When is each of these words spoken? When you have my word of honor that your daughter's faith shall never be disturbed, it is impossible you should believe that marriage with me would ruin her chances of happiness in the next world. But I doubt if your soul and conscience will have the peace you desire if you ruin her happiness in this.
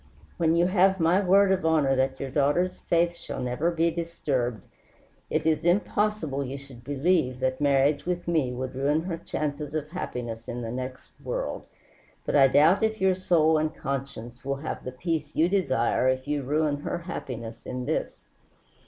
When 0.37 0.55
you 0.55 0.65
have 0.65 0.99
my 0.99 1.21
word 1.21 1.51
of 1.51 1.63
honor 1.63 1.95
that 1.95 2.19
your 2.19 2.31
daughter's 2.31 2.79
faith 2.79 3.15
shall 3.15 3.39
never 3.39 3.69
be 3.69 3.91
disturbed, 3.91 4.63
it 5.29 5.45
is 5.45 5.63
impossible 5.63 6.43
you 6.43 6.57
should 6.57 6.83
believe 6.83 7.39
that 7.39 7.61
marriage 7.61 8.07
with 8.07 8.27
me 8.27 8.51
would 8.51 8.73
ruin 8.73 9.01
her 9.03 9.19
chances 9.19 9.75
of 9.75 9.91
happiness 9.91 10.47
in 10.47 10.63
the 10.63 10.71
next 10.71 11.13
world. 11.23 11.67
But 12.25 12.35
I 12.35 12.47
doubt 12.47 12.81
if 12.81 12.99
your 12.99 13.13
soul 13.13 13.59
and 13.59 13.75
conscience 13.75 14.43
will 14.43 14.55
have 14.55 14.83
the 14.83 14.91
peace 14.91 15.35
you 15.35 15.47
desire 15.47 16.07
if 16.09 16.27
you 16.27 16.41
ruin 16.41 16.77
her 16.77 16.97
happiness 16.97 17.63
in 17.67 17.85
this. 17.85 18.25